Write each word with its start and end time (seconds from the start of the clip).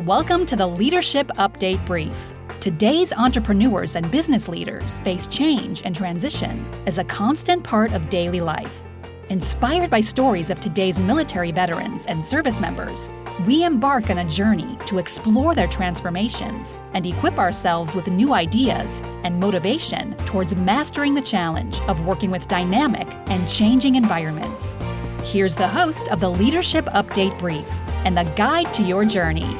Welcome 0.00 0.44
to 0.46 0.56
the 0.56 0.66
Leadership 0.66 1.28
Update 1.38 1.82
Brief. 1.86 2.12
Today's 2.60 3.14
entrepreneurs 3.14 3.96
and 3.96 4.10
business 4.10 4.46
leaders 4.46 4.98
face 4.98 5.26
change 5.26 5.80
and 5.86 5.96
transition 5.96 6.66
as 6.84 6.98
a 6.98 7.04
constant 7.04 7.64
part 7.64 7.94
of 7.94 8.10
daily 8.10 8.42
life. 8.42 8.82
Inspired 9.30 9.88
by 9.88 10.00
stories 10.00 10.50
of 10.50 10.60
today's 10.60 10.98
military 10.98 11.50
veterans 11.50 12.04
and 12.04 12.22
service 12.22 12.60
members, 12.60 13.08
we 13.46 13.64
embark 13.64 14.10
on 14.10 14.18
a 14.18 14.28
journey 14.28 14.76
to 14.84 14.98
explore 14.98 15.54
their 15.54 15.66
transformations 15.66 16.74
and 16.92 17.06
equip 17.06 17.38
ourselves 17.38 17.96
with 17.96 18.06
new 18.08 18.34
ideas 18.34 19.00
and 19.24 19.40
motivation 19.40 20.14
towards 20.26 20.54
mastering 20.56 21.14
the 21.14 21.22
challenge 21.22 21.80
of 21.88 22.04
working 22.04 22.30
with 22.30 22.48
dynamic 22.48 23.08
and 23.28 23.48
changing 23.48 23.94
environments. 23.94 24.76
Here's 25.24 25.54
the 25.54 25.66
host 25.66 26.08
of 26.08 26.20
the 26.20 26.30
Leadership 26.30 26.84
Update 26.84 27.38
Brief 27.38 27.66
and 28.04 28.14
the 28.14 28.24
guide 28.36 28.74
to 28.74 28.82
your 28.82 29.06
journey, 29.06 29.56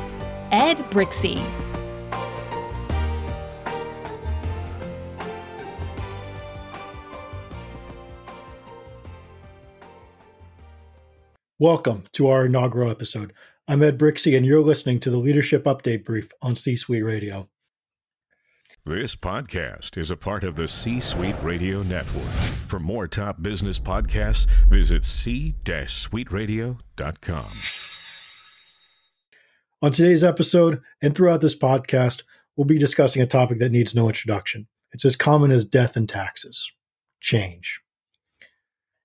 Ed 0.58 0.78
Brzychcy. 0.88 1.36
Welcome 11.58 12.04
to 12.12 12.28
our 12.28 12.46
inaugural 12.46 12.90
episode. 12.90 13.34
I'm 13.68 13.82
Ed 13.82 13.98
Brzychcy, 13.98 14.34
and 14.34 14.46
you're 14.46 14.62
listening 14.62 14.98
to 15.00 15.10
the 15.10 15.18
Leadership 15.18 15.64
Update 15.64 16.06
Brief 16.06 16.32
on 16.40 16.56
C 16.56 16.74
Suite 16.74 17.04
Radio. 17.04 17.50
This 18.86 19.14
podcast 19.14 19.98
is 19.98 20.10
a 20.10 20.16
part 20.16 20.42
of 20.42 20.56
the 20.56 20.68
C 20.68 21.00
Suite 21.00 21.36
Radio 21.42 21.82
Network. 21.82 22.32
For 22.66 22.80
more 22.80 23.06
top 23.06 23.42
business 23.42 23.78
podcasts, 23.78 24.46
visit 24.70 25.04
c-suiteradio.com. 25.04 27.75
On 29.82 29.92
today's 29.92 30.24
episode 30.24 30.80
and 31.02 31.14
throughout 31.14 31.42
this 31.42 31.56
podcast, 31.56 32.22
we'll 32.56 32.64
be 32.64 32.78
discussing 32.78 33.20
a 33.20 33.26
topic 33.26 33.58
that 33.58 33.72
needs 33.72 33.94
no 33.94 34.08
introduction. 34.08 34.66
It's 34.92 35.04
as 35.04 35.16
common 35.16 35.50
as 35.50 35.66
death 35.66 35.96
and 35.96 36.08
taxes 36.08 36.72
change. 37.20 37.82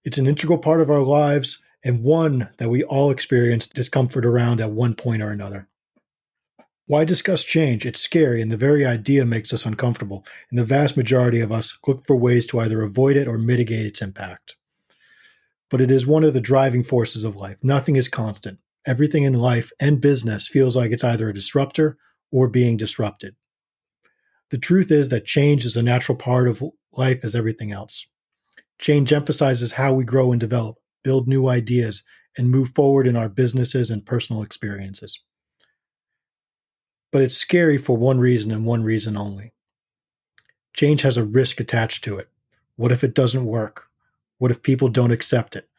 It's 0.05 0.17
an 0.17 0.27
integral 0.27 0.57
part 0.57 0.79
of 0.79 0.89
our 0.89 1.01
lives 1.01 1.59
and 1.83 2.03
one 2.03 2.47
that 2.55 2.69
we 2.69 2.85
all 2.85 3.11
experience 3.11 3.67
discomfort 3.67 4.25
around 4.25 4.61
at 4.61 4.71
one 4.71 4.93
point 4.93 5.21
or 5.21 5.29
another. 5.29 5.67
Why 6.85 7.03
discuss 7.03 7.43
change? 7.43 7.85
It's 7.85 7.99
scary, 7.99 8.41
and 8.41 8.49
the 8.49 8.55
very 8.55 8.85
idea 8.85 9.25
makes 9.25 9.51
us 9.51 9.65
uncomfortable, 9.65 10.25
and 10.49 10.57
the 10.57 10.63
vast 10.63 10.95
majority 10.95 11.41
of 11.41 11.51
us 11.51 11.77
look 11.85 12.07
for 12.07 12.15
ways 12.15 12.47
to 12.47 12.61
either 12.61 12.81
avoid 12.81 13.17
it 13.17 13.27
or 13.27 13.37
mitigate 13.37 13.85
its 13.85 14.01
impact. 14.01 14.55
But 15.69 15.81
it 15.81 15.91
is 15.91 16.07
one 16.07 16.23
of 16.23 16.33
the 16.33 16.39
driving 16.39 16.83
forces 16.83 17.25
of 17.25 17.35
life. 17.35 17.57
Nothing 17.61 17.97
is 17.97 18.07
constant 18.07 18.59
everything 18.85 19.23
in 19.23 19.33
life 19.33 19.71
and 19.79 20.01
business 20.01 20.47
feels 20.47 20.75
like 20.75 20.91
it's 20.91 21.03
either 21.03 21.29
a 21.29 21.33
disruptor 21.33 21.97
or 22.31 22.47
being 22.47 22.77
disrupted. 22.77 23.35
The 24.49 24.57
truth 24.57 24.91
is 24.91 25.09
that 25.09 25.25
change 25.25 25.65
is 25.65 25.77
a 25.77 25.81
natural 25.81 26.17
part 26.17 26.47
of 26.47 26.63
life 26.91 27.23
as 27.23 27.35
everything 27.35 27.71
else. 27.71 28.05
Change 28.79 29.13
emphasizes 29.13 29.71
how 29.71 29.93
we 29.93 30.03
grow 30.03 30.31
and 30.31 30.39
develop, 30.39 30.77
build 31.03 31.27
new 31.27 31.47
ideas, 31.47 32.03
and 32.37 32.49
move 32.49 32.69
forward 32.75 33.07
in 33.07 33.15
our 33.15 33.29
businesses 33.29 33.91
and 33.91 34.05
personal 34.05 34.41
experiences. 34.41 35.19
But 37.11 37.21
it's 37.21 37.37
scary 37.37 37.77
for 37.77 37.97
one 37.97 38.19
reason 38.19 38.51
and 38.51 38.65
one 38.65 38.83
reason 38.83 39.17
only. 39.17 39.53
Change 40.73 41.01
has 41.01 41.17
a 41.17 41.23
risk 41.23 41.59
attached 41.59 42.03
to 42.05 42.17
it. 42.17 42.29
What 42.77 42.91
if 42.91 43.03
it 43.03 43.13
doesn't 43.13 43.45
work? 43.45 43.87
What 44.37 44.51
if 44.51 44.63
people 44.63 44.89
don't 44.89 45.11
accept 45.11 45.55
it? 45.55 45.69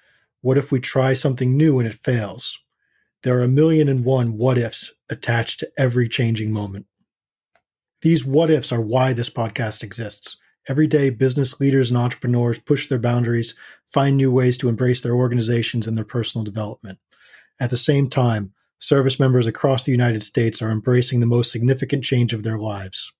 What 0.43 0.59
if 0.59 0.71
we 0.71 0.81
try 0.81 1.15
something 1.15 1.57
new 1.57 1.79
and 1.79 1.89
it 1.89 1.99
fails? 2.05 2.59
There 3.23 3.39
are 3.39 3.45
a 3.45 3.49
million 3.49 3.89
and 3.89 4.05
one 4.05 4.37
what 4.37 4.59
ifs 4.59 4.93
attached 5.09 5.61
to 5.61 5.71
every 5.79 6.09
changing 6.09 6.51
moment. 6.51 6.87
These 8.01 8.25
what 8.25 8.51
ifs 8.51 8.73
are 8.73 8.81
why 8.81 9.13
this 9.13 9.31
podcast 9.31 9.85
exists. 9.85 10.37
Every 10.69 10.89
day, 10.89 11.11
business 11.11 11.61
leaders 11.61 11.91
and 11.91 11.99
entrepreneurs 11.99 12.59
push 12.59 12.89
their 12.89 12.99
boundaries, 12.99 13.55
find 13.93 14.17
new 14.17 14.33
ways 14.33 14.57
to 14.59 14.69
embrace 14.69 15.03
their 15.03 15.15
organizations 15.15 15.87
and 15.87 15.97
their 15.97 16.05
personal 16.05 16.45
development. 16.45 16.99
At 17.61 17.71
the 17.71 17.77
same 17.77 18.11
time, 18.11 18.55
service 18.81 19.21
members 19.21 19.47
across 19.47 19.85
the 19.85 19.93
United 19.93 20.25
States 20.25 20.61
are 20.61 20.73
embracing 20.73 21.21
the 21.21 21.27
most 21.27 21.53
significant 21.53 22.03
change 22.03 22.33
of 22.33 22.43
their 22.43 22.59
lives. 22.59 23.13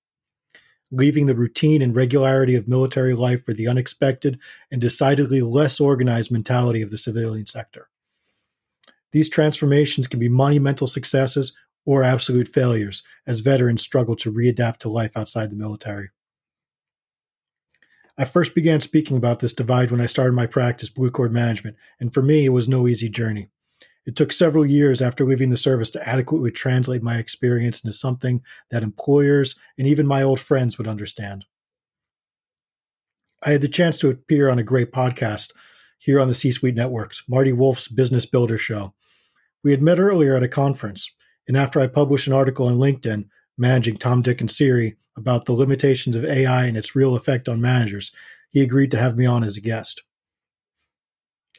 Leaving 0.91 1.27
the 1.27 1.35
routine 1.35 1.81
and 1.81 1.95
regularity 1.95 2.55
of 2.55 2.67
military 2.67 3.13
life 3.13 3.45
for 3.45 3.53
the 3.53 3.69
unexpected 3.69 4.37
and 4.69 4.81
decidedly 4.81 5.41
less 5.41 5.79
organized 5.79 6.29
mentality 6.29 6.81
of 6.81 6.91
the 6.91 6.97
civilian 6.97 7.47
sector. 7.47 7.87
These 9.13 9.29
transformations 9.29 10.07
can 10.07 10.19
be 10.19 10.27
monumental 10.27 10.87
successes 10.87 11.53
or 11.85 12.03
absolute 12.03 12.47
failures 12.47 13.03
as 13.27 13.39
veterans 13.39 13.83
struggle 13.83 14.15
to 14.17 14.33
readapt 14.33 14.79
to 14.79 14.89
life 14.89 15.15
outside 15.15 15.51
the 15.51 15.55
military. 15.55 16.09
I 18.17 18.25
first 18.25 18.53
began 18.53 18.81
speaking 18.81 19.17
about 19.17 19.39
this 19.39 19.53
divide 19.53 19.91
when 19.91 20.01
I 20.01 20.07
started 20.07 20.33
my 20.33 20.47
practice, 20.47 20.89
Blue 20.89 21.11
Cord 21.11 21.31
Management, 21.31 21.77
and 21.99 22.13
for 22.13 22.21
me, 22.21 22.45
it 22.45 22.49
was 22.49 22.67
no 22.67 22.87
easy 22.87 23.09
journey. 23.09 23.49
It 24.05 24.15
took 24.15 24.31
several 24.31 24.65
years 24.65 25.01
after 25.01 25.25
leaving 25.25 25.49
the 25.49 25.57
service 25.57 25.89
to 25.91 26.07
adequately 26.07 26.51
translate 26.51 27.01
my 27.01 27.17
experience 27.17 27.83
into 27.83 27.93
something 27.93 28.41
that 28.69 28.83
employers 28.83 29.55
and 29.77 29.87
even 29.87 30.05
my 30.05 30.23
old 30.23 30.39
friends 30.39 30.77
would 30.77 30.87
understand. 30.87 31.45
I 33.41 33.51
had 33.51 33.61
the 33.61 33.67
chance 33.67 33.97
to 33.99 34.09
appear 34.09 34.49
on 34.49 34.59
a 34.59 34.63
great 34.63 34.91
podcast 34.91 35.51
here 35.99 36.19
on 36.19 36.27
the 36.27 36.33
C 36.33 36.51
Suite 36.51 36.75
Networks, 36.75 37.23
Marty 37.27 37.53
Wolf's 37.53 37.87
Business 37.87 38.25
Builder 38.25 38.57
Show, 38.57 38.93
we 39.63 39.71
had 39.71 39.81
met 39.81 39.99
earlier 39.99 40.35
at 40.35 40.43
a 40.43 40.47
conference, 40.47 41.09
and 41.47 41.57
after 41.57 41.79
I 41.79 41.87
published 41.87 42.27
an 42.27 42.33
article 42.33 42.67
on 42.67 42.77
LinkedIn 42.77 43.27
managing 43.57 43.97
Tom, 43.97 44.21
Dick, 44.21 44.41
and 44.41 44.51
Siri 44.51 44.95
about 45.15 45.45
the 45.45 45.53
limitations 45.53 46.15
of 46.15 46.25
AI 46.25 46.65
and 46.65 46.77
its 46.77 46.95
real 46.95 47.15
effect 47.15 47.47
on 47.47 47.61
managers, 47.61 48.11
he 48.49 48.61
agreed 48.61 48.91
to 48.91 48.99
have 48.99 49.17
me 49.17 49.25
on 49.25 49.43
as 49.43 49.57
a 49.57 49.61
guest. 49.61 50.03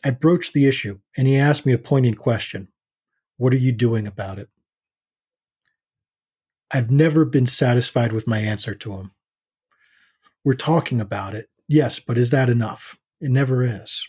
I 0.03 0.11
broached 0.11 0.53
the 0.53 0.67
issue, 0.67 0.99
and 1.17 1.27
he 1.27 1.37
asked 1.37 1.65
me 1.65 1.73
a 1.73 1.79
poignant 1.79 2.19
question 2.19 2.69
What 3.37 3.55
are 3.55 3.59
you 3.59 3.73
doing 3.73 4.07
about 4.07 4.39
it? 4.39 4.49
I've 6.71 6.91
never 6.91 7.25
been 7.25 7.47
satisfied 7.47 8.13
with 8.13 8.27
my 8.27 8.39
answer 8.39 8.75
to 8.75 8.93
him. 8.95 9.13
We're 10.45 10.55
talking 10.55 11.01
about 11.01 11.35
it, 11.35 11.49
yes, 11.69 12.01
but 12.01 12.19
is 12.19 12.31
that 12.31 12.51
enough? 12.51 12.99
It 13.21 13.31
never 13.31 13.63
is. 13.63 14.07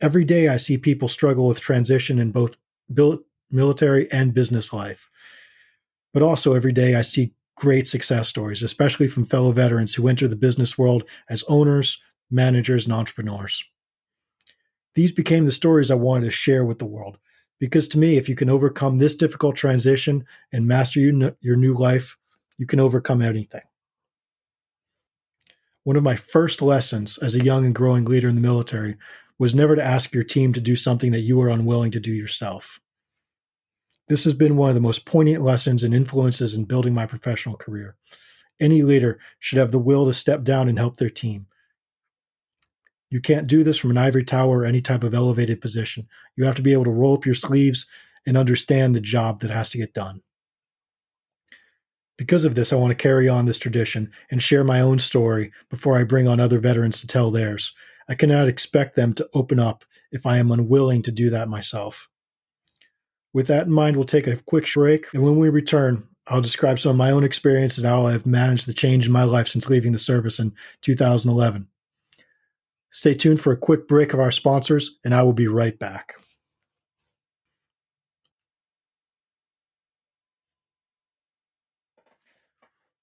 Every 0.00 0.24
day 0.24 0.48
I 0.48 0.56
see 0.56 0.76
people 0.76 1.08
struggle 1.08 1.48
with 1.48 1.60
transition 1.60 2.18
in 2.18 2.30
both 2.30 2.56
military 3.50 4.10
and 4.10 4.34
business 4.34 4.72
life. 4.72 5.08
But 6.12 6.22
also 6.22 6.54
every 6.54 6.72
day 6.72 6.94
I 6.94 7.02
see 7.02 7.34
great 7.56 7.86
success 7.86 8.28
stories, 8.28 8.62
especially 8.62 9.08
from 9.08 9.24
fellow 9.24 9.52
veterans 9.52 9.94
who 9.94 10.08
enter 10.08 10.28
the 10.28 10.36
business 10.36 10.76
world 10.76 11.04
as 11.28 11.44
owners, 11.48 11.98
managers, 12.30 12.86
and 12.86 12.94
entrepreneurs. 12.94 13.64
These 14.94 15.12
became 15.12 15.44
the 15.44 15.52
stories 15.52 15.90
I 15.90 15.94
wanted 15.94 16.26
to 16.26 16.30
share 16.30 16.64
with 16.64 16.78
the 16.78 16.84
world 16.86 17.18
because 17.62 17.86
to 17.88 17.98
me, 17.98 18.16
if 18.16 18.28
you 18.28 18.34
can 18.34 18.50
overcome 18.50 18.98
this 18.98 19.14
difficult 19.14 19.54
transition 19.54 20.26
and 20.52 20.66
master 20.66 20.98
your, 20.98 21.36
your 21.40 21.54
new 21.54 21.74
life, 21.74 22.16
you 22.58 22.66
can 22.66 22.80
overcome 22.80 23.22
anything. 23.22 23.62
One 25.84 25.96
of 25.96 26.02
my 26.02 26.16
first 26.16 26.60
lessons 26.60 27.18
as 27.18 27.34
a 27.34 27.44
young 27.44 27.64
and 27.64 27.74
growing 27.74 28.04
leader 28.04 28.28
in 28.28 28.34
the 28.34 28.40
military 28.40 28.96
was 29.42 29.56
never 29.56 29.74
to 29.74 29.82
ask 29.82 30.14
your 30.14 30.22
team 30.22 30.52
to 30.52 30.60
do 30.60 30.76
something 30.76 31.10
that 31.10 31.22
you 31.22 31.36
were 31.36 31.48
unwilling 31.48 31.90
to 31.90 31.98
do 31.98 32.12
yourself. 32.12 32.78
This 34.08 34.22
has 34.22 34.34
been 34.34 34.56
one 34.56 34.68
of 34.68 34.76
the 34.76 34.80
most 34.80 35.04
poignant 35.04 35.42
lessons 35.42 35.82
and 35.82 35.92
influences 35.92 36.54
in 36.54 36.64
building 36.64 36.94
my 36.94 37.06
professional 37.06 37.56
career. 37.56 37.96
Any 38.60 38.82
leader 38.82 39.18
should 39.40 39.58
have 39.58 39.72
the 39.72 39.80
will 39.80 40.06
to 40.06 40.12
step 40.12 40.44
down 40.44 40.68
and 40.68 40.78
help 40.78 40.94
their 40.94 41.10
team. 41.10 41.48
You 43.10 43.20
can't 43.20 43.48
do 43.48 43.64
this 43.64 43.78
from 43.78 43.90
an 43.90 43.98
ivory 43.98 44.22
tower 44.22 44.60
or 44.60 44.64
any 44.64 44.80
type 44.80 45.02
of 45.02 45.12
elevated 45.12 45.60
position. 45.60 46.06
You 46.36 46.44
have 46.44 46.54
to 46.54 46.62
be 46.62 46.72
able 46.72 46.84
to 46.84 46.90
roll 46.92 47.16
up 47.16 47.26
your 47.26 47.34
sleeves 47.34 47.84
and 48.24 48.36
understand 48.36 48.94
the 48.94 49.00
job 49.00 49.40
that 49.40 49.50
has 49.50 49.70
to 49.70 49.78
get 49.78 49.92
done. 49.92 50.22
Because 52.16 52.44
of 52.44 52.54
this, 52.54 52.72
I 52.72 52.76
want 52.76 52.92
to 52.92 53.02
carry 53.02 53.28
on 53.28 53.46
this 53.46 53.58
tradition 53.58 54.12
and 54.30 54.40
share 54.40 54.62
my 54.62 54.80
own 54.80 55.00
story 55.00 55.50
before 55.68 55.98
I 55.98 56.04
bring 56.04 56.28
on 56.28 56.38
other 56.38 56.60
veterans 56.60 57.00
to 57.00 57.08
tell 57.08 57.32
theirs. 57.32 57.72
I 58.08 58.14
cannot 58.14 58.48
expect 58.48 58.96
them 58.96 59.14
to 59.14 59.28
open 59.34 59.58
up 59.58 59.84
if 60.10 60.26
I 60.26 60.38
am 60.38 60.50
unwilling 60.50 61.02
to 61.02 61.12
do 61.12 61.30
that 61.30 61.48
myself. 61.48 62.08
With 63.32 63.46
that 63.46 63.66
in 63.66 63.72
mind, 63.72 63.96
we'll 63.96 64.04
take 64.04 64.26
a 64.26 64.36
quick 64.36 64.68
break, 64.74 65.06
and 65.14 65.22
when 65.22 65.38
we 65.38 65.48
return, 65.48 66.06
I'll 66.26 66.40
describe 66.40 66.78
some 66.78 66.90
of 66.90 66.96
my 66.96 67.10
own 67.10 67.24
experiences 67.24 67.82
and 67.82 67.90
how 67.90 68.06
I've 68.06 68.26
managed 68.26 68.66
the 68.66 68.74
change 68.74 69.06
in 69.06 69.12
my 69.12 69.24
life 69.24 69.48
since 69.48 69.68
leaving 69.68 69.92
the 69.92 69.98
service 69.98 70.38
in 70.38 70.54
2011. 70.82 71.68
Stay 72.90 73.14
tuned 73.14 73.40
for 73.40 73.52
a 73.52 73.56
quick 73.56 73.88
break 73.88 74.12
of 74.12 74.20
our 74.20 74.30
sponsors, 74.30 74.98
and 75.04 75.14
I 75.14 75.22
will 75.22 75.32
be 75.32 75.48
right 75.48 75.78
back. 75.78 76.14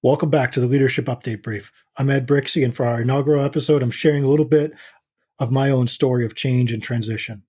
Welcome 0.01 0.29
back 0.29 0.53
to 0.53 0.61
the 0.61 0.67
Leadership 0.67 1.07
Update 1.07 1.43
Brief. 1.43 1.73
I'm 1.97 2.09
Ed 2.09 2.25
Brzychcy, 2.25 2.63
and 2.63 2.73
for 2.73 2.85
our 2.85 3.01
inaugural 3.01 3.43
episode, 3.43 3.83
I'm 3.83 3.91
sharing 3.91 4.23
a 4.23 4.29
little 4.29 4.45
bit 4.45 4.71
of 5.39 5.51
my 5.51 5.71
own 5.71 5.89
story 5.89 6.23
of 6.23 6.35
change 6.35 6.71
and 6.71 6.81
transition. 6.81 7.43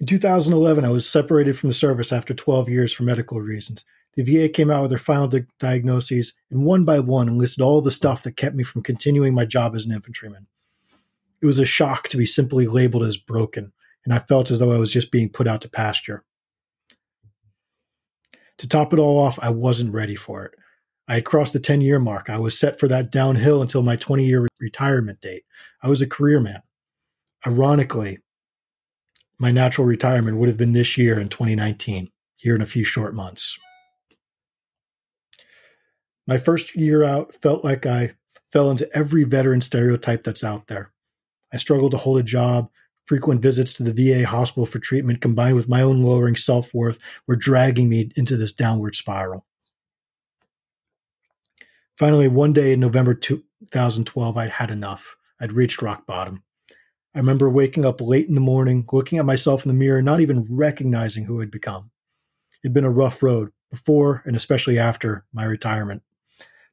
In 0.00 0.06
2011, 0.06 0.82
I 0.82 0.88
was 0.88 1.06
separated 1.06 1.58
from 1.58 1.68
the 1.68 1.74
service 1.74 2.10
after 2.10 2.32
12 2.32 2.70
years 2.70 2.90
for 2.90 3.02
medical 3.02 3.38
reasons. 3.38 3.84
The 4.14 4.22
VA 4.22 4.48
came 4.48 4.70
out 4.70 4.80
with 4.80 4.90
their 4.90 4.98
final 4.98 5.28
di- 5.28 5.44
diagnoses 5.58 6.32
and 6.50 6.64
one 6.64 6.86
by 6.86 7.00
one 7.00 7.36
listed 7.36 7.60
all 7.60 7.82
the 7.82 7.90
stuff 7.90 8.22
that 8.22 8.38
kept 8.38 8.56
me 8.56 8.64
from 8.64 8.82
continuing 8.82 9.34
my 9.34 9.44
job 9.44 9.76
as 9.76 9.84
an 9.84 9.92
infantryman. 9.92 10.46
It 11.42 11.46
was 11.46 11.58
a 11.58 11.66
shock 11.66 12.08
to 12.08 12.16
be 12.16 12.24
simply 12.24 12.66
labeled 12.66 13.02
as 13.02 13.18
broken, 13.18 13.74
and 14.06 14.14
I 14.14 14.20
felt 14.20 14.50
as 14.50 14.60
though 14.60 14.72
I 14.72 14.78
was 14.78 14.90
just 14.90 15.12
being 15.12 15.28
put 15.28 15.46
out 15.46 15.60
to 15.60 15.68
pasture. 15.68 16.24
To 18.56 18.66
top 18.66 18.94
it 18.94 18.98
all 18.98 19.18
off, 19.18 19.38
I 19.42 19.50
wasn't 19.50 19.92
ready 19.92 20.16
for 20.16 20.46
it. 20.46 20.54
I 21.08 21.14
had 21.14 21.24
crossed 21.24 21.52
the 21.52 21.60
10 21.60 21.80
year 21.80 21.98
mark. 21.98 22.30
I 22.30 22.38
was 22.38 22.58
set 22.58 22.78
for 22.78 22.88
that 22.88 23.10
downhill 23.10 23.62
until 23.62 23.82
my 23.82 23.96
20 23.96 24.24
year 24.24 24.46
retirement 24.60 25.20
date. 25.20 25.44
I 25.82 25.88
was 25.88 26.00
a 26.00 26.06
career 26.06 26.40
man. 26.40 26.62
Ironically, 27.46 28.18
my 29.38 29.50
natural 29.50 29.86
retirement 29.86 30.38
would 30.38 30.48
have 30.48 30.56
been 30.56 30.72
this 30.72 30.96
year 30.96 31.18
in 31.18 31.28
2019, 31.28 32.10
here 32.36 32.54
in 32.54 32.62
a 32.62 32.66
few 32.66 32.84
short 32.84 33.14
months. 33.14 33.58
My 36.26 36.38
first 36.38 36.76
year 36.76 37.02
out 37.02 37.34
felt 37.42 37.64
like 37.64 37.84
I 37.84 38.14
fell 38.52 38.70
into 38.70 38.88
every 38.96 39.24
veteran 39.24 39.60
stereotype 39.60 40.22
that's 40.22 40.44
out 40.44 40.68
there. 40.68 40.92
I 41.52 41.56
struggled 41.56 41.90
to 41.92 41.98
hold 41.98 42.18
a 42.18 42.22
job. 42.22 42.70
Frequent 43.06 43.42
visits 43.42 43.74
to 43.74 43.82
the 43.82 43.92
VA 43.92 44.24
hospital 44.24 44.64
for 44.64 44.78
treatment 44.78 45.20
combined 45.20 45.56
with 45.56 45.68
my 45.68 45.82
own 45.82 46.02
lowering 46.04 46.36
self 46.36 46.72
worth 46.72 47.00
were 47.26 47.34
dragging 47.34 47.88
me 47.88 48.12
into 48.14 48.36
this 48.36 48.52
downward 48.52 48.94
spiral. 48.94 49.44
Finally, 52.02 52.26
one 52.26 52.52
day 52.52 52.72
in 52.72 52.80
November 52.80 53.14
2012, 53.14 54.36
I'd 54.36 54.50
had 54.50 54.72
enough. 54.72 55.14
I'd 55.40 55.52
reached 55.52 55.82
rock 55.82 56.04
bottom. 56.04 56.42
I 57.14 57.18
remember 57.18 57.48
waking 57.48 57.84
up 57.84 58.00
late 58.00 58.26
in 58.26 58.34
the 58.34 58.40
morning, 58.40 58.84
looking 58.92 59.20
at 59.20 59.24
myself 59.24 59.64
in 59.64 59.68
the 59.68 59.78
mirror, 59.78 60.02
not 60.02 60.20
even 60.20 60.44
recognizing 60.50 61.26
who 61.26 61.40
I'd 61.40 61.52
become. 61.52 61.92
It'd 62.64 62.74
been 62.74 62.84
a 62.84 62.90
rough 62.90 63.22
road 63.22 63.52
before 63.70 64.24
and 64.26 64.34
especially 64.34 64.80
after 64.80 65.24
my 65.32 65.44
retirement. 65.44 66.02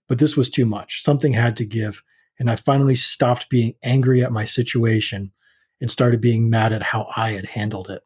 But 0.07 0.17
this 0.17 0.35
was 0.35 0.49
too 0.49 0.65
much. 0.65 1.03
Something 1.03 1.33
had 1.33 1.55
to 1.57 1.63
give. 1.63 2.01
And 2.39 2.49
I 2.49 2.55
finally 2.55 2.95
stopped 2.95 3.51
being 3.51 3.75
angry 3.83 4.23
at 4.23 4.31
my 4.31 4.45
situation 4.45 5.31
and 5.79 5.91
started 5.91 6.21
being 6.21 6.49
mad 6.49 6.73
at 6.73 6.81
how 6.81 7.07
I 7.15 7.33
had 7.33 7.45
handled 7.45 7.91
it. 7.91 8.01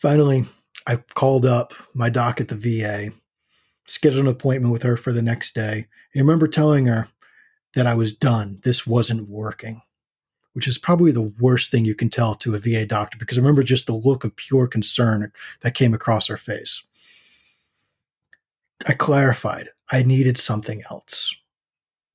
Finally, 0.00 0.44
I 0.86 0.98
called 1.16 1.46
up 1.46 1.74
my 1.94 2.10
doc 2.10 2.40
at 2.40 2.46
the 2.46 2.54
VA, 2.54 3.10
scheduled 3.88 4.26
an 4.26 4.30
appointment 4.30 4.72
with 4.72 4.82
her 4.82 4.96
for 4.96 5.12
the 5.12 5.22
next 5.22 5.54
day. 5.54 5.86
I 6.14 6.18
remember 6.18 6.46
telling 6.46 6.86
her 6.86 7.08
that 7.74 7.86
I 7.86 7.94
was 7.94 8.12
done. 8.12 8.60
This 8.62 8.86
wasn't 8.86 9.28
working, 9.28 9.82
which 10.52 10.68
is 10.68 10.78
probably 10.78 11.10
the 11.10 11.32
worst 11.40 11.70
thing 11.70 11.84
you 11.84 11.94
can 11.94 12.10
tell 12.10 12.34
to 12.36 12.54
a 12.54 12.58
VA 12.58 12.86
doctor 12.86 13.18
because 13.18 13.38
I 13.38 13.40
remember 13.40 13.62
just 13.62 13.86
the 13.86 13.94
look 13.94 14.24
of 14.24 14.36
pure 14.36 14.66
concern 14.66 15.32
that 15.62 15.74
came 15.74 15.94
across 15.94 16.28
her 16.28 16.36
face. 16.36 16.82
I 18.86 18.92
clarified 18.92 19.70
I 19.90 20.02
needed 20.02 20.38
something 20.38 20.82
else. 20.90 21.34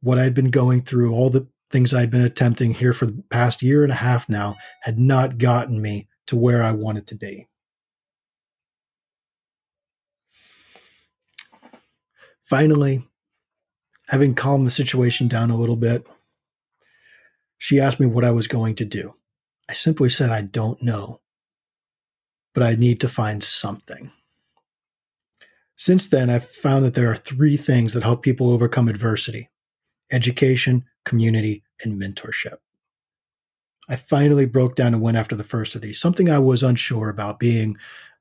What 0.02 0.20
I'd 0.20 0.34
been 0.34 0.52
going 0.52 0.84
through, 0.84 1.14
all 1.14 1.30
the 1.30 1.48
things 1.72 1.94
I'd 1.94 2.12
been 2.12 2.22
attempting 2.22 2.74
here 2.74 2.94
for 2.94 3.06
the 3.06 3.24
past 3.30 3.62
year 3.62 3.84
and 3.84 3.92
a 3.92 3.96
half 3.96 4.30
now, 4.30 4.58
had 4.82 5.00
not 5.00 5.38
gotten 5.38 5.82
me 5.82 6.08
to 6.28 6.36
where 6.36 6.62
I 6.62 6.72
wanted 6.72 7.08
to 7.08 7.16
be. 7.16 7.48
Finally, 12.54 13.02
having 14.10 14.36
calmed 14.36 14.68
the 14.68 14.70
situation 14.70 15.28
down 15.28 15.50
a 15.50 15.58
little 15.58 15.76
bit, 15.76 16.06
she 17.58 17.80
asked 17.80 18.00
me 18.00 18.06
what 18.06 18.24
I 18.24 18.30
was 18.30 18.48
going 18.48 18.76
to 18.76 18.86
do. 18.86 19.16
I 19.68 19.74
simply 19.74 20.12
said, 20.12 20.30
I 20.30 20.42
don't 20.42 20.80
know, 20.80 21.20
but 22.54 22.62
I 22.62 22.76
need 22.76 23.02
to 23.02 23.10
find 23.10 23.44
something. 23.44 24.12
Since 25.78 26.10
then, 26.10 26.30
I've 26.30 26.48
found 26.48 26.86
that 26.86 26.94
there 26.94 27.10
are 27.10 27.16
three 27.16 27.58
things 27.58 27.92
that 27.94 28.04
help 28.04 28.22
people 28.22 28.52
overcome 28.52 28.88
adversity 28.88 29.50
education, 30.12 30.86
community, 31.06 31.64
and 31.84 32.00
mentorship. 32.00 32.58
I 33.90 33.96
finally 33.96 34.46
broke 34.46 34.76
down 34.76 34.94
and 34.94 35.02
went 35.02 35.18
after 35.18 35.36
the 35.36 35.44
first 35.44 35.74
of 35.74 35.82
these, 35.82 36.00
something 36.00 36.30
I 36.30 36.38
was 36.38 36.62
unsure 36.62 37.10
about 37.10 37.40
being 37.40 37.78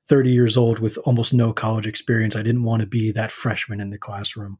30 0.09 0.31
years 0.31 0.57
old 0.57 0.79
with 0.79 0.97
almost 0.99 1.33
no 1.33 1.53
college 1.53 1.87
experience. 1.87 2.35
I 2.35 2.43
didn't 2.43 2.63
want 2.63 2.81
to 2.81 2.87
be 2.87 3.11
that 3.11 3.31
freshman 3.31 3.79
in 3.79 3.89
the 3.89 3.97
classroom. 3.97 4.59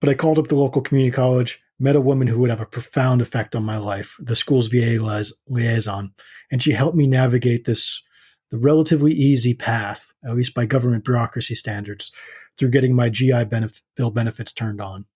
But 0.00 0.08
I 0.08 0.14
called 0.14 0.38
up 0.38 0.48
the 0.48 0.56
local 0.56 0.82
community 0.82 1.14
college, 1.14 1.60
met 1.78 1.96
a 1.96 2.00
woman 2.00 2.28
who 2.28 2.38
would 2.40 2.50
have 2.50 2.60
a 2.60 2.66
profound 2.66 3.20
effect 3.20 3.54
on 3.54 3.64
my 3.64 3.78
life, 3.78 4.16
the 4.18 4.36
school's 4.36 4.68
VA 4.68 4.98
liaison, 5.48 6.12
and 6.50 6.62
she 6.62 6.72
helped 6.72 6.96
me 6.96 7.06
navigate 7.06 7.64
this 7.64 8.02
the 8.50 8.58
relatively 8.58 9.12
easy 9.12 9.54
path, 9.54 10.12
at 10.24 10.36
least 10.36 10.54
by 10.54 10.66
government 10.66 11.06
bureaucracy 11.06 11.54
standards, 11.54 12.12
through 12.58 12.68
getting 12.68 12.94
my 12.94 13.08
GI 13.08 13.46
benef- 13.46 13.80
bill 13.96 14.10
benefits 14.10 14.52
turned 14.52 14.80
on. 14.80 15.06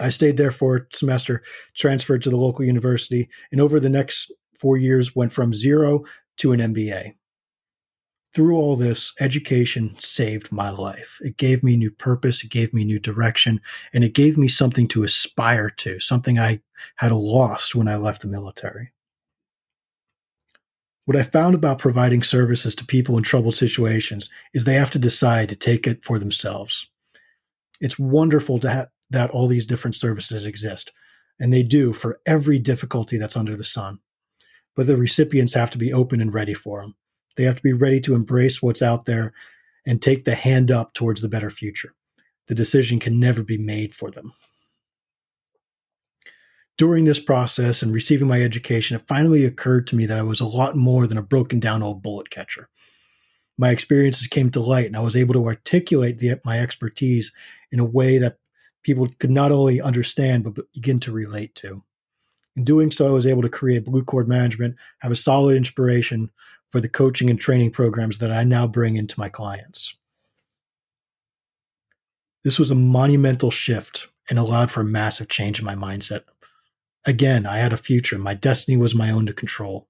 I 0.00 0.10
stayed 0.10 0.36
there 0.36 0.50
for 0.50 0.76
a 0.76 0.80
semester, 0.92 1.42
transferred 1.76 2.22
to 2.22 2.30
the 2.30 2.36
local 2.36 2.64
university, 2.64 3.28
and 3.52 3.60
over 3.60 3.78
the 3.78 3.88
next 3.88 4.32
four 4.58 4.76
years 4.76 5.14
went 5.14 5.30
from 5.30 5.54
zero 5.54 6.04
to 6.38 6.52
an 6.52 6.60
MBA. 6.60 7.14
Through 8.34 8.56
all 8.56 8.76
this, 8.76 9.12
education 9.20 9.96
saved 10.00 10.52
my 10.52 10.70
life. 10.70 11.18
It 11.22 11.38
gave 11.38 11.62
me 11.62 11.76
new 11.76 11.90
purpose, 11.90 12.44
it 12.44 12.50
gave 12.50 12.74
me 12.74 12.84
new 12.84 12.98
direction, 12.98 13.60
and 13.92 14.04
it 14.04 14.12
gave 14.12 14.36
me 14.36 14.48
something 14.48 14.86
to 14.88 15.02
aspire 15.02 15.70
to, 15.70 15.98
something 15.98 16.38
I 16.38 16.60
had 16.96 17.12
lost 17.12 17.74
when 17.74 17.88
I 17.88 17.96
left 17.96 18.22
the 18.22 18.28
military. 18.28 18.92
What 21.06 21.16
I 21.16 21.22
found 21.22 21.54
about 21.54 21.78
providing 21.78 22.22
services 22.22 22.74
to 22.74 22.84
people 22.84 23.16
in 23.16 23.22
troubled 23.22 23.54
situations 23.54 24.28
is 24.52 24.64
they 24.64 24.74
have 24.74 24.90
to 24.90 24.98
decide 24.98 25.48
to 25.48 25.56
take 25.56 25.86
it 25.86 26.04
for 26.04 26.18
themselves. 26.18 26.86
It's 27.80 27.98
wonderful 27.98 28.58
to 28.60 28.68
have 28.68 28.88
that 29.08 29.30
all 29.30 29.46
these 29.46 29.64
different 29.64 29.96
services 29.96 30.44
exist, 30.44 30.92
and 31.40 31.50
they 31.50 31.62
do 31.62 31.94
for 31.94 32.20
every 32.26 32.58
difficulty 32.58 33.16
that's 33.16 33.38
under 33.38 33.56
the 33.56 33.64
sun. 33.64 34.00
But 34.76 34.86
the 34.86 34.98
recipients 34.98 35.54
have 35.54 35.70
to 35.70 35.78
be 35.78 35.94
open 35.94 36.20
and 36.20 36.32
ready 36.32 36.52
for 36.52 36.82
them. 36.82 36.94
They 37.38 37.44
have 37.44 37.56
to 37.56 37.62
be 37.62 37.72
ready 37.72 38.02
to 38.02 38.14
embrace 38.14 38.60
what's 38.60 38.82
out 38.82 39.06
there 39.06 39.32
and 39.86 40.02
take 40.02 40.26
the 40.26 40.34
hand 40.34 40.70
up 40.70 40.92
towards 40.92 41.22
the 41.22 41.28
better 41.28 41.50
future. 41.50 41.94
The 42.48 42.54
decision 42.54 42.98
can 42.98 43.18
never 43.18 43.42
be 43.42 43.56
made 43.56 43.94
for 43.94 44.10
them 44.10 44.34
during 46.78 47.04
this 47.04 47.18
process 47.18 47.82
and 47.82 47.92
receiving 47.92 48.28
my 48.28 48.40
education, 48.40 48.96
it 48.96 49.06
finally 49.08 49.44
occurred 49.44 49.86
to 49.88 49.96
me 49.96 50.06
that 50.06 50.18
I 50.18 50.22
was 50.22 50.40
a 50.40 50.46
lot 50.46 50.76
more 50.76 51.06
than 51.06 51.18
a 51.18 51.22
broken 51.22 51.60
down 51.60 51.82
old 51.82 52.02
bullet 52.02 52.30
catcher. 52.30 52.70
My 53.58 53.70
experiences 53.70 54.28
came 54.28 54.50
to 54.50 54.60
light, 54.60 54.86
and 54.86 54.96
I 54.96 55.00
was 55.00 55.16
able 55.16 55.34
to 55.34 55.46
articulate 55.46 56.18
the, 56.18 56.40
my 56.44 56.60
expertise 56.60 57.32
in 57.72 57.80
a 57.80 57.84
way 57.84 58.18
that 58.18 58.38
people 58.84 59.08
could 59.18 59.32
not 59.32 59.50
only 59.50 59.80
understand 59.80 60.44
but 60.44 60.72
begin 60.72 61.00
to 61.00 61.12
relate 61.12 61.56
to. 61.56 61.82
In 62.54 62.62
doing 62.62 62.92
so, 62.92 63.08
I 63.08 63.10
was 63.10 63.26
able 63.26 63.42
to 63.42 63.48
create 63.48 63.84
Blue 63.84 64.04
Cord 64.04 64.28
Management, 64.28 64.76
have 65.00 65.10
a 65.10 65.16
solid 65.16 65.56
inspiration 65.56 66.30
for 66.70 66.80
the 66.80 66.88
coaching 66.88 67.30
and 67.30 67.40
training 67.40 67.70
programs 67.70 68.18
that 68.18 68.30
I 68.30 68.44
now 68.44 68.66
bring 68.66 68.96
into 68.96 69.18
my 69.18 69.28
clients. 69.28 69.94
This 72.44 72.58
was 72.58 72.70
a 72.70 72.74
monumental 72.74 73.50
shift 73.50 74.08
and 74.30 74.38
allowed 74.38 74.70
for 74.70 74.82
a 74.82 74.84
massive 74.84 75.28
change 75.28 75.58
in 75.58 75.64
my 75.64 75.74
mindset. 75.74 76.22
Again, 77.04 77.46
I 77.46 77.58
had 77.58 77.72
a 77.72 77.78
future. 77.78 78.18
My 78.18 78.34
destiny 78.34 78.76
was 78.76 78.94
my 78.94 79.10
own 79.10 79.26
to 79.26 79.32
control. 79.32 79.88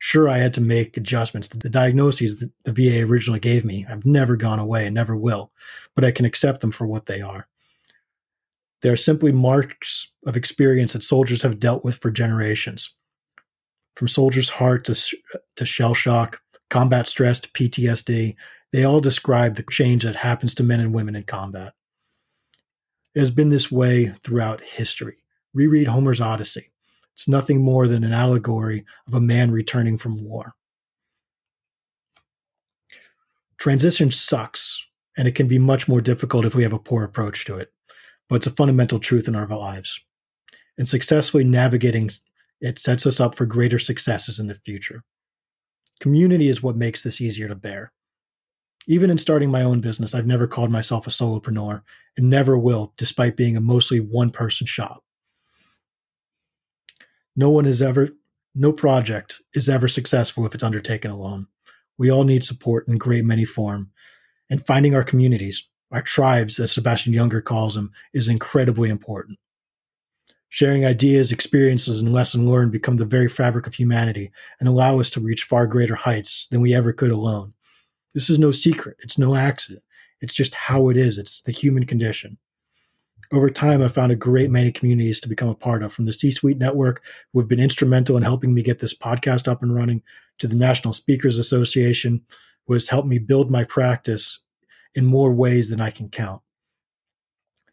Sure, 0.00 0.28
I 0.28 0.38
had 0.38 0.54
to 0.54 0.60
make 0.60 0.96
adjustments. 0.96 1.48
The 1.48 1.68
diagnoses 1.68 2.40
that 2.40 2.52
the 2.64 2.72
VA 2.72 3.02
originally 3.02 3.40
gave 3.40 3.64
me 3.64 3.82
have 3.88 4.06
never 4.06 4.36
gone 4.36 4.58
away 4.58 4.86
and 4.86 4.94
never 4.94 5.16
will, 5.16 5.52
but 5.94 6.04
I 6.04 6.12
can 6.12 6.24
accept 6.24 6.60
them 6.60 6.70
for 6.70 6.86
what 6.86 7.06
they 7.06 7.20
are. 7.20 7.48
They 8.82 8.90
are 8.90 8.96
simply 8.96 9.32
marks 9.32 10.08
of 10.24 10.36
experience 10.36 10.92
that 10.92 11.02
soldiers 11.02 11.42
have 11.42 11.58
dealt 11.58 11.84
with 11.84 11.98
for 11.98 12.12
generations. 12.12 12.94
From 13.98 14.06
soldier's 14.06 14.48
heart 14.48 14.84
to, 14.84 15.16
to 15.56 15.66
shell 15.66 15.92
shock, 15.92 16.40
combat 16.70 17.08
stress 17.08 17.40
to 17.40 17.48
PTSD, 17.48 18.36
they 18.70 18.84
all 18.84 19.00
describe 19.00 19.56
the 19.56 19.64
change 19.72 20.04
that 20.04 20.14
happens 20.14 20.54
to 20.54 20.62
men 20.62 20.78
and 20.78 20.94
women 20.94 21.16
in 21.16 21.24
combat. 21.24 21.74
It 23.16 23.18
has 23.18 23.32
been 23.32 23.48
this 23.48 23.72
way 23.72 24.14
throughout 24.22 24.62
history. 24.62 25.16
Reread 25.52 25.88
Homer's 25.88 26.20
Odyssey. 26.20 26.70
It's 27.14 27.26
nothing 27.26 27.60
more 27.60 27.88
than 27.88 28.04
an 28.04 28.12
allegory 28.12 28.84
of 29.08 29.14
a 29.14 29.20
man 29.20 29.50
returning 29.50 29.98
from 29.98 30.22
war. 30.22 30.54
Transition 33.56 34.12
sucks, 34.12 34.80
and 35.16 35.26
it 35.26 35.34
can 35.34 35.48
be 35.48 35.58
much 35.58 35.88
more 35.88 36.00
difficult 36.00 36.46
if 36.46 36.54
we 36.54 36.62
have 36.62 36.72
a 36.72 36.78
poor 36.78 37.02
approach 37.02 37.44
to 37.46 37.56
it, 37.56 37.72
but 38.28 38.36
it's 38.36 38.46
a 38.46 38.52
fundamental 38.52 39.00
truth 39.00 39.26
in 39.26 39.34
our 39.34 39.48
lives. 39.48 40.00
And 40.78 40.88
successfully 40.88 41.42
navigating 41.42 42.10
it 42.60 42.78
sets 42.78 43.06
us 43.06 43.20
up 43.20 43.34
for 43.34 43.46
greater 43.46 43.78
successes 43.78 44.40
in 44.40 44.46
the 44.46 44.54
future. 44.54 45.04
Community 46.00 46.48
is 46.48 46.62
what 46.62 46.76
makes 46.76 47.02
this 47.02 47.20
easier 47.20 47.48
to 47.48 47.54
bear. 47.54 47.92
Even 48.86 49.10
in 49.10 49.18
starting 49.18 49.50
my 49.50 49.62
own 49.62 49.80
business, 49.80 50.14
I've 50.14 50.26
never 50.26 50.46
called 50.46 50.70
myself 50.70 51.06
a 51.06 51.10
solopreneur 51.10 51.82
and 52.16 52.30
never 52.30 52.56
will, 52.56 52.94
despite 52.96 53.36
being 53.36 53.56
a 53.56 53.60
mostly 53.60 54.00
one 54.00 54.30
person 54.30 54.66
shop. 54.66 55.04
No 57.36 57.50
one 57.50 57.66
is 57.66 57.82
ever 57.82 58.10
no 58.54 58.72
project 58.72 59.40
is 59.54 59.68
ever 59.68 59.86
successful 59.86 60.44
if 60.44 60.54
it's 60.54 60.64
undertaken 60.64 61.10
alone. 61.10 61.46
We 61.96 62.10
all 62.10 62.24
need 62.24 62.44
support 62.44 62.88
in 62.88 62.94
a 62.94 62.98
great 62.98 63.24
many 63.24 63.44
form. 63.44 63.92
And 64.50 64.66
finding 64.66 64.94
our 64.94 65.04
communities, 65.04 65.68
our 65.92 66.02
tribes, 66.02 66.58
as 66.58 66.72
Sebastian 66.72 67.12
Junger 67.12 67.44
calls 67.44 67.74
them, 67.74 67.92
is 68.12 68.26
incredibly 68.26 68.88
important. 68.88 69.38
Sharing 70.50 70.86
ideas, 70.86 71.30
experiences, 71.30 72.00
and 72.00 72.12
lessons 72.12 72.48
learned 72.48 72.72
become 72.72 72.96
the 72.96 73.04
very 73.04 73.28
fabric 73.28 73.66
of 73.66 73.74
humanity 73.74 74.30
and 74.58 74.68
allow 74.68 74.98
us 74.98 75.10
to 75.10 75.20
reach 75.20 75.44
far 75.44 75.66
greater 75.66 75.94
heights 75.94 76.48
than 76.50 76.62
we 76.62 76.74
ever 76.74 76.92
could 76.92 77.10
alone. 77.10 77.52
This 78.14 78.30
is 78.30 78.38
no 78.38 78.50
secret, 78.50 78.96
it's 79.00 79.18
no 79.18 79.34
accident. 79.34 79.82
It's 80.20 80.34
just 80.34 80.54
how 80.54 80.88
it 80.88 80.96
is, 80.96 81.18
it's 81.18 81.42
the 81.42 81.52
human 81.52 81.84
condition. 81.84 82.38
Over 83.30 83.50
time, 83.50 83.82
I've 83.82 83.92
found 83.92 84.10
a 84.10 84.16
great 84.16 84.50
many 84.50 84.72
communities 84.72 85.20
to 85.20 85.28
become 85.28 85.50
a 85.50 85.54
part 85.54 85.82
of, 85.82 85.92
from 85.92 86.06
the 86.06 86.14
C 86.14 86.30
Suite 86.30 86.56
Network, 86.56 87.04
who 87.32 87.40
have 87.40 87.48
been 87.48 87.60
instrumental 87.60 88.16
in 88.16 88.22
helping 88.22 88.54
me 88.54 88.62
get 88.62 88.78
this 88.78 88.96
podcast 88.96 89.48
up 89.48 89.62
and 89.62 89.74
running, 89.74 90.02
to 90.38 90.48
the 90.48 90.56
National 90.56 90.94
Speakers 90.94 91.36
Association, 91.36 92.24
who 92.66 92.72
has 92.72 92.88
helped 92.88 93.08
me 93.08 93.18
build 93.18 93.50
my 93.50 93.64
practice 93.64 94.40
in 94.94 95.04
more 95.04 95.32
ways 95.32 95.68
than 95.68 95.80
I 95.80 95.90
can 95.90 96.08
count 96.08 96.40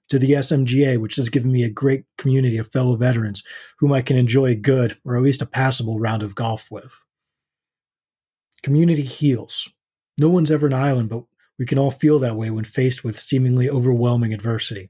to 0.10 0.20
the 0.20 0.32
SMGA, 0.32 1.00
which 1.00 1.16
has 1.16 1.30
given 1.30 1.52
me 1.52 1.64
a 1.64 1.70
great 1.70 2.06
community 2.18 2.58
of 2.58 2.72
fellow 2.72 2.96
veterans 2.96 3.44
whom 3.80 3.92
I 3.92 4.02
can 4.02 4.18
enjoy 4.18 4.48
a 4.48 4.56
good, 4.56 4.98
or 5.04 5.16
at 5.16 5.24
least 5.24 5.42
a 5.42 5.48
passable, 5.48 6.00
round 6.00 6.24
of 6.24 6.36
golf 6.36 6.70
with. 6.70 7.04
Community 8.62 9.02
heals. 9.02 9.68
No 10.18 10.30
one's 10.30 10.52
ever 10.52 10.68
an 10.68 10.74
island, 10.74 11.10
but 11.10 11.24
we 11.58 11.66
can 11.66 11.78
all 11.78 11.92
feel 11.92 12.20
that 12.20 12.36
way 12.36 12.50
when 12.50 12.66
faced 12.66 13.04
with 13.04 13.20
seemingly 13.20 13.70
overwhelming 13.70 14.34
adversity. 14.34 14.90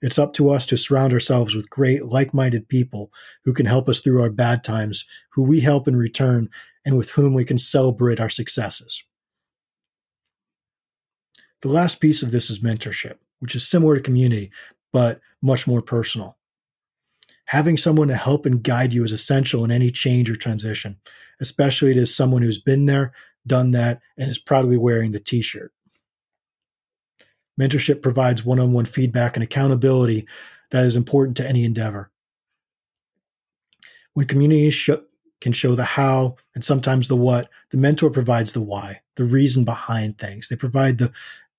It's 0.00 0.18
up 0.18 0.32
to 0.34 0.50
us 0.50 0.66
to 0.66 0.76
surround 0.76 1.12
ourselves 1.12 1.54
with 1.54 1.70
great, 1.70 2.04
like 2.04 2.34
minded 2.34 2.68
people 2.68 3.12
who 3.44 3.52
can 3.52 3.66
help 3.66 3.88
us 3.88 4.00
through 4.00 4.20
our 4.20 4.30
bad 4.30 4.64
times, 4.64 5.04
who 5.30 5.42
we 5.42 5.60
help 5.60 5.86
in 5.86 5.96
return, 5.96 6.50
and 6.84 6.96
with 6.96 7.10
whom 7.10 7.34
we 7.34 7.44
can 7.44 7.58
celebrate 7.58 8.18
our 8.18 8.28
successes. 8.28 9.04
The 11.60 11.68
last 11.68 12.00
piece 12.00 12.24
of 12.24 12.32
this 12.32 12.50
is 12.50 12.58
mentorship 12.58 13.18
which 13.42 13.56
is 13.56 13.66
similar 13.66 13.96
to 13.96 14.02
community, 14.02 14.52
but 14.92 15.20
much 15.42 15.66
more 15.66 15.82
personal. 15.82 16.38
Having 17.46 17.76
someone 17.76 18.06
to 18.06 18.14
help 18.14 18.46
and 18.46 18.62
guide 18.62 18.92
you 18.94 19.02
is 19.02 19.10
essential 19.10 19.64
in 19.64 19.72
any 19.72 19.90
change 19.90 20.30
or 20.30 20.36
transition, 20.36 20.96
especially 21.40 21.98
as 21.98 22.14
someone 22.14 22.40
who's 22.40 22.60
been 22.60 22.86
there, 22.86 23.12
done 23.44 23.72
that, 23.72 24.00
and 24.16 24.30
is 24.30 24.38
proudly 24.38 24.76
wearing 24.76 25.10
the 25.10 25.18
t 25.18 25.42
shirt. 25.42 25.72
Mentorship 27.60 28.00
provides 28.00 28.44
one 28.44 28.60
on 28.60 28.72
one 28.72 28.84
feedback 28.84 29.36
and 29.36 29.42
accountability 29.42 30.28
that 30.70 30.84
is 30.84 30.94
important 30.94 31.36
to 31.38 31.46
any 31.46 31.64
endeavor. 31.64 32.12
When 34.14 34.28
communities 34.28 34.74
sh- 34.74 34.90
can 35.40 35.52
show 35.52 35.74
the 35.74 35.82
how 35.82 36.36
and 36.54 36.64
sometimes 36.64 37.08
the 37.08 37.16
what, 37.16 37.48
the 37.72 37.76
mentor 37.76 38.08
provides 38.08 38.52
the 38.52 38.60
why, 38.60 39.00
the 39.16 39.24
reason 39.24 39.64
behind 39.64 40.16
things. 40.16 40.46
They 40.46 40.54
provide 40.54 40.98
the 40.98 41.12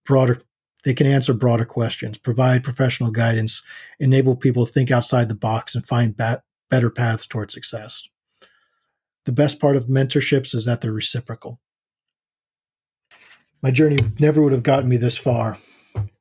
broader 0.06 0.42
they 0.84 0.94
can 0.94 1.08
answer 1.08 1.34
broader 1.34 1.66
questions, 1.66 2.18
provide 2.18 2.64
professional 2.64 3.12
guidance, 3.12 3.64
enable 4.00 4.36
people 4.36 4.66
to 4.66 4.72
think 4.72 4.92
outside 4.92 5.30
the 5.30 5.36
box, 5.36 5.76
and 5.76 5.88
find 5.88 6.16
ba- 6.16 6.44
better 6.70 6.90
paths 6.90 7.26
toward 7.28 7.52
success. 7.52 8.04
The 9.26 9.32
best 9.32 9.60
part 9.60 9.76
of 9.76 9.88
mentorships 9.88 10.54
is 10.54 10.66
that 10.66 10.82
they're 10.82 10.92
reciprocal. 10.92 11.60
My 13.62 13.72
journey 13.72 13.98
never 14.20 14.42
would 14.42 14.52
have 14.52 14.64
gotten 14.64 14.90
me 14.90 14.98
this 14.98 15.18
far 15.18 15.58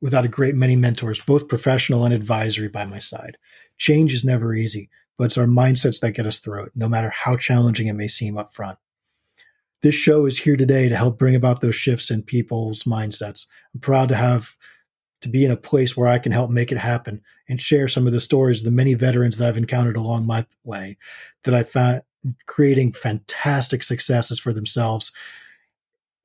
without 0.00 0.24
a 0.24 0.28
great 0.28 0.54
many 0.54 0.76
mentors, 0.76 1.20
both 1.20 1.48
professional 1.48 2.04
and 2.04 2.14
advisory, 2.14 2.68
by 2.68 2.84
my 2.84 3.00
side. 3.00 3.36
Change 3.78 4.14
is 4.14 4.24
never 4.24 4.54
easy, 4.54 4.90
but 5.18 5.24
it's 5.24 5.38
our 5.38 5.46
mindsets 5.46 6.00
that 6.00 6.12
get 6.12 6.26
us 6.26 6.38
through 6.38 6.64
it, 6.64 6.72
no 6.76 6.88
matter 6.88 7.10
how 7.10 7.36
challenging 7.36 7.88
it 7.88 7.94
may 7.94 8.06
seem 8.06 8.38
up 8.38 8.54
front. 8.54 8.78
This 9.82 9.94
show 9.96 10.26
is 10.26 10.38
here 10.38 10.56
today 10.56 10.88
to 10.88 10.96
help 10.96 11.18
bring 11.18 11.34
about 11.34 11.60
those 11.60 11.74
shifts 11.74 12.12
in 12.12 12.22
people's 12.22 12.84
mindsets. 12.84 13.46
I'm 13.74 13.80
proud 13.80 14.08
to 14.10 14.14
have 14.14 14.56
to 15.22 15.28
be 15.28 15.44
in 15.44 15.50
a 15.50 15.56
place 15.56 15.96
where 15.96 16.06
I 16.06 16.20
can 16.20 16.30
help 16.30 16.52
make 16.52 16.70
it 16.70 16.78
happen 16.78 17.20
and 17.48 17.60
share 17.60 17.88
some 17.88 18.06
of 18.06 18.12
the 18.12 18.20
stories 18.20 18.60
of 18.60 18.64
the 18.64 18.70
many 18.70 18.94
veterans 18.94 19.38
that 19.38 19.48
I've 19.48 19.56
encountered 19.56 19.96
along 19.96 20.24
my 20.26 20.46
way 20.62 20.98
that 21.42 21.54
I 21.54 21.64
found 21.64 22.02
creating 22.46 22.92
fantastic 22.92 23.82
successes 23.82 24.38
for 24.38 24.52
themselves 24.52 25.10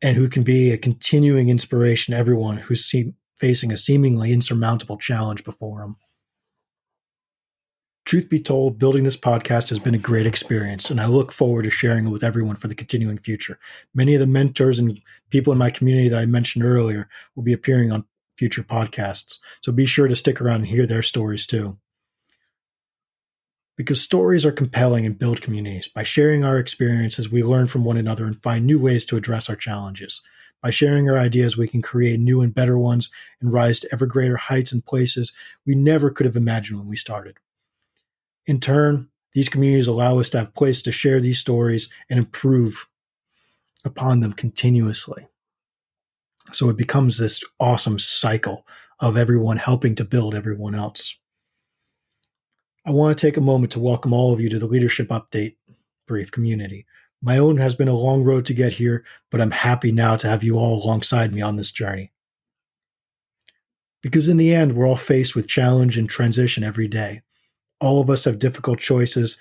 and 0.04 0.16
who 0.16 0.30
can 0.30 0.44
be 0.44 0.72
a 0.72 0.78
continuing 0.78 1.50
inspiration 1.50 2.12
to 2.12 2.18
everyone 2.18 2.58
who's 2.58 2.94
facing 3.38 3.72
a 3.72 3.78
seemingly 3.78 4.34
insurmountable 4.34 4.98
challenge 4.98 5.44
before 5.44 5.80
them. 5.80 5.96
Truth 8.08 8.30
be 8.30 8.40
told, 8.40 8.80
building 8.80 9.04
this 9.04 9.18
podcast 9.18 9.68
has 9.68 9.80
been 9.80 9.94
a 9.94 9.98
great 9.98 10.26
experience, 10.26 10.90
and 10.90 11.02
I 11.02 11.08
look 11.08 11.34
forward 11.34 11.64
to 11.64 11.70
sharing 11.70 12.08
it 12.08 12.10
with 12.10 12.24
everyone 12.24 12.56
for 12.56 12.70
the 12.70 12.74
continuing 12.74 13.18
future. 13.18 13.60
Many 13.94 14.14
of 14.14 14.22
the 14.22 14.26
mentors 14.26 14.80
and 14.80 15.02
people 15.30 15.52
in 15.52 15.60
my 15.60 15.70
community 15.70 16.08
that 16.08 16.20
I 16.20 16.26
mentioned 16.26 16.64
earlier 16.64 17.10
will 17.36 17.44
be 17.44 17.52
appearing 17.52 17.92
on 17.92 18.06
future 18.38 18.64
podcasts, 18.64 19.40
so 19.62 19.74
be 19.74 19.86
sure 19.86 20.08
to 20.08 20.16
stick 20.16 20.40
around 20.40 20.62
and 20.62 20.68
hear 20.68 20.86
their 20.86 21.04
stories 21.04 21.46
too. 21.46 21.80
Because 23.76 24.02
stories 24.02 24.46
are 24.46 24.54
compelling 24.54 25.06
and 25.06 25.20
build 25.20 25.42
communities. 25.42 25.90
By 25.90 26.04
sharing 26.04 26.46
our 26.46 26.58
experiences, 26.58 27.30
we 27.30 27.44
learn 27.44 27.68
from 27.68 27.84
one 27.84 27.98
another 27.98 28.24
and 28.24 28.42
find 28.42 28.66
new 28.66 28.80
ways 28.80 29.04
to 29.08 29.18
address 29.18 29.50
our 29.50 29.58
challenges. 29.58 30.22
By 30.64 30.70
sharing 30.70 31.10
our 31.10 31.18
ideas, 31.18 31.58
we 31.58 31.68
can 31.68 31.82
create 31.82 32.22
new 32.22 32.40
and 32.40 32.56
better 32.56 32.78
ones 32.78 33.12
and 33.42 33.52
rise 33.52 33.82
to 33.82 33.90
ever 33.92 34.06
greater 34.06 34.38
heights 34.38 34.72
and 34.72 34.86
places 34.86 35.34
we 35.66 35.76
never 35.76 36.10
could 36.10 36.26
have 36.26 36.38
imagined 36.38 36.80
when 36.80 36.88
we 36.88 36.96
started. 36.96 37.36
In 38.48 38.62
turn, 38.62 39.10
these 39.34 39.50
communities 39.50 39.88
allow 39.88 40.20
us 40.20 40.30
to 40.30 40.40
have 40.40 40.56
place 40.56 40.82
to 40.84 40.92
share 40.92 41.20
these 41.20 41.38
stories 41.38 41.90
and 42.10 42.18
improve 42.18 42.88
upon 43.84 44.22
them 44.22 44.32
continuously. 44.34 45.28
So 46.54 46.70
it 46.70 46.78
becomes 46.78 47.18
this 47.18 47.44
awesome 47.60 48.00
cycle 48.00 48.66
of 49.02 49.18
everyone 49.18 49.58
helping 49.58 49.96
to 49.96 50.06
build 50.06 50.34
everyone 50.34 50.76
else. 50.76 51.18
I 52.86 52.92
want 52.92 53.18
to 53.18 53.22
take 53.22 53.36
a 53.36 53.42
moment 53.42 53.74
to 53.74 53.82
welcome 53.82 54.14
all 54.14 54.32
of 54.32 54.40
you 54.40 54.48
to 54.50 54.60
the 54.60 54.66
Leadership 54.66 55.10
Update 55.10 55.58
Brief 56.08 56.32
community. 56.32 56.86
My 57.22 57.38
own 57.38 57.58
has 57.58 57.76
been 57.76 57.90
a 57.90 57.94
long 57.94 58.24
road 58.24 58.46
to 58.46 58.54
get 58.54 58.74
here, 58.74 59.04
but 59.30 59.42
I'm 59.42 59.52
happy 59.52 59.92
now 59.92 60.16
to 60.16 60.28
have 60.28 60.42
you 60.42 60.58
all 60.58 60.82
alongside 60.82 61.34
me 61.34 61.42
on 61.42 61.58
this 61.58 61.72
journey. 61.72 62.14
Because 64.02 64.30
in 64.30 64.38
the 64.38 64.54
end, 64.54 64.74
we're 64.74 64.88
all 64.88 64.96
faced 64.96 65.36
with 65.36 65.50
challenge 65.50 65.98
and 65.98 66.10
transition 66.10 66.64
every 66.64 66.88
day 66.88 67.24
all 67.80 68.02
of 68.02 68.10
us 68.10 68.26
have 68.26 68.40
difficult 68.40 68.80
choices 68.80 69.38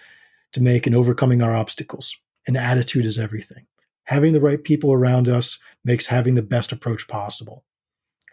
to 0.52 0.60
make 0.60 0.86
in 0.86 0.94
overcoming 0.94 1.42
our 1.42 1.54
obstacles, 1.54 2.16
and 2.46 2.56
attitude 2.56 3.04
is 3.04 3.18
everything. 3.18 3.66
Having 4.04 4.32
the 4.32 4.40
right 4.40 4.62
people 4.62 4.92
around 4.92 5.28
us 5.28 5.58
makes 5.84 6.06
having 6.06 6.34
the 6.34 6.42
best 6.42 6.72
approach 6.72 7.08
possible. 7.08 7.64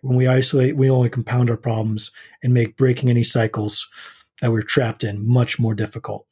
When 0.01 0.17
we 0.17 0.27
isolate, 0.27 0.75
we 0.75 0.89
only 0.89 1.09
compound 1.09 1.49
our 1.49 1.57
problems 1.57 2.11
and 2.43 2.53
make 2.53 2.77
breaking 2.77 3.09
any 3.09 3.23
cycles 3.23 3.87
that 4.41 4.51
we're 4.51 4.61
trapped 4.61 5.03
in 5.03 5.27
much 5.27 5.59
more 5.59 5.73
difficult. 5.73 6.27